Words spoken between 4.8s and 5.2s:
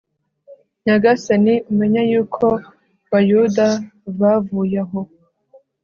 aho